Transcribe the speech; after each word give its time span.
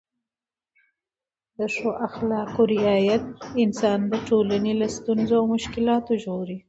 د 1.57 1.59
ښو 1.73 1.89
اخلاقو 2.07 2.61
رعایت 2.75 3.23
انسان 3.63 3.99
د 4.11 4.13
ټولنې 4.27 4.73
له 4.81 4.87
ستونزو 4.95 5.33
او 5.39 5.45
مشکلاتو 5.55 6.11
ژغوري. 6.23 6.57